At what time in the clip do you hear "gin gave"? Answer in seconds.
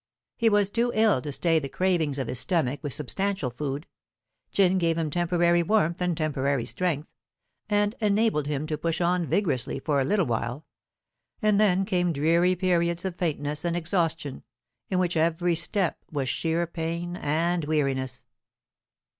4.51-4.97